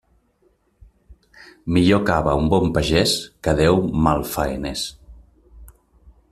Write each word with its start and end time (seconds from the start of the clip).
Millor 1.77 2.01
cava 2.07 2.33
un 2.45 2.49
bon 2.55 2.73
pagés 2.79 3.13
que 3.49 3.55
deu 3.61 3.79
malfaeners. 4.07 4.87